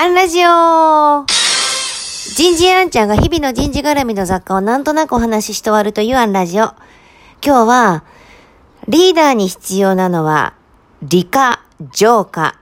[0.00, 6.66] アンラジオ人事アンちゃんが日々の人事絡みの雑貨をなんとなくお話しして終わるというアンラジオ。
[7.44, 8.04] 今日は、
[8.86, 10.54] リーダーに必要なのは、
[11.02, 12.60] 理科、浄化。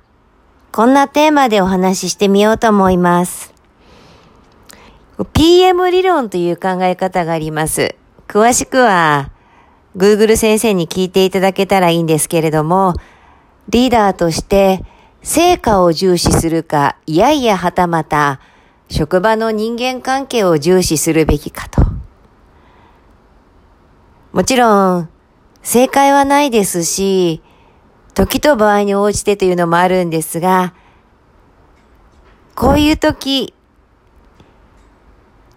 [0.73, 3.53] こんなテーマでお話ししてみようと思います。
[5.35, 7.97] PM 理論という考え方があります。
[8.29, 9.31] 詳しくは、
[9.95, 12.95] Google 先生に聞いていただけたらいいんですけれども、
[13.69, 14.87] リーダーとして
[15.27, 18.39] 成果を重視するか、いやいやはたまた、
[18.89, 21.83] 職場の人間関係を重視するべきかと。
[24.33, 25.09] もちろん、
[25.65, 27.43] 正解はないですし、
[28.15, 30.75] 時と場合に応じてというのもあるんですが、
[32.55, 33.53] こういう時、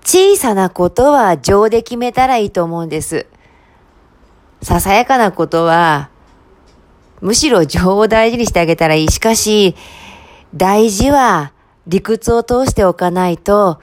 [0.04, 3.28] 小さなことは情で決めたらいいと思うんです。
[4.64, 6.10] ささやかなことは、
[7.22, 9.08] むしろ情を大事にしてあげたらいい。
[9.10, 9.76] しかし、
[10.56, 11.54] 大事は
[11.88, 13.80] 理屈を通しておかないと、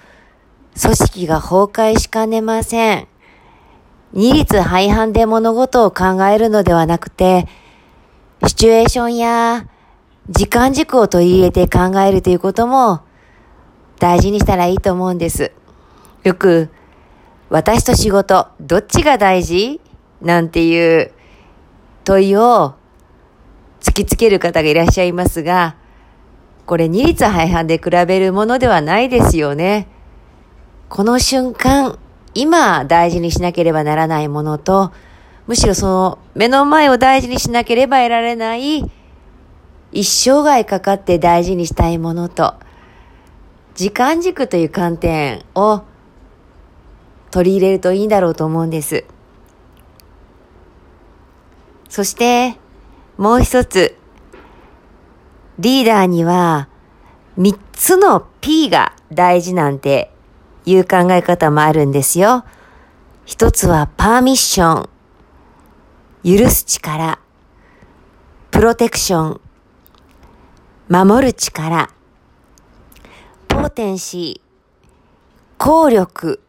[0.80, 3.08] 組織が崩壊しかねません。
[4.12, 7.48] 二律背反で物事を考えるのではなくて、
[8.46, 9.66] シチュエーションや
[10.28, 13.00] 時間軸を取り入れて考えるということも
[13.98, 15.52] 大事にしたらいいと思うんです。
[16.22, 16.70] よく、
[17.48, 19.80] 私と仕事、どっちが大事？
[20.20, 21.12] なんていう
[22.04, 22.74] 問いを
[23.80, 25.76] 突きつける方がいらっしゃいますが、
[26.66, 29.88] これ二律背反で比べるものではないですよね。
[30.88, 31.98] この瞬間、
[32.34, 34.92] 今大事にしなければならないものと、
[35.46, 38.90] むしろその目の前を大事にしなければ得られない
[39.92, 42.54] 一生涯かかって大事にしたいものと、
[43.74, 45.82] 時間軸という観点を
[47.30, 49.04] 取り入れるといいんだろうと思うんです。
[51.88, 52.58] そして、
[53.16, 53.96] もう一つ、
[55.58, 56.68] リーダーには
[57.38, 60.12] 三つの P が大事なんて
[60.66, 62.44] いう考え方もあるんですよ。
[63.24, 67.18] 一つはパーミッション、許す力、
[68.50, 69.40] プロテクション、
[70.90, 71.88] 守る力、
[73.48, 76.42] ポーテンシー、効力、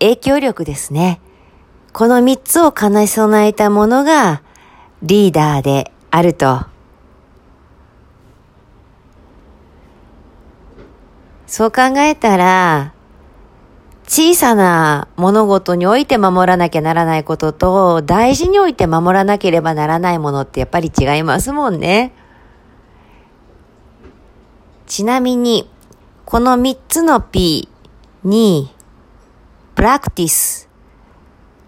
[0.00, 1.20] 影響力ですね。
[1.92, 4.42] この三つを兼ね備えたものが
[5.02, 5.91] リーダーで。
[6.14, 6.60] あると。
[11.46, 12.92] そう考えたら、
[14.06, 22.12] 小さな物事において守らなきゃならないことと、大事において守らなければならないものってやっぱり違いますもんね。
[24.86, 25.70] ちなみに、
[26.26, 27.70] この三つの P
[28.22, 28.70] に、
[29.74, 30.68] プラクティス、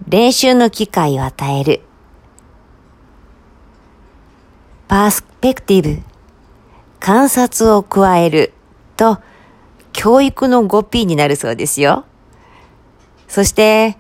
[0.07, 1.81] 練習の機会を与える。
[4.89, 6.03] パースペクティブ、
[7.01, 8.53] 観察を加える
[8.97, 9.19] と、
[9.93, 12.05] 教育の 5P になるそうですよ。
[13.29, 13.97] そして、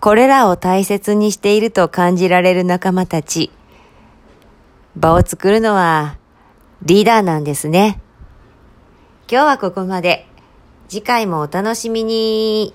[0.00, 3.50] これらを大切にしていると感じられる仲間たち。
[4.96, 6.16] 場を作るのは
[6.82, 8.00] リーダーなんですね。
[9.30, 10.26] 今日はここまで。
[10.88, 12.74] 次回もお楽しみに。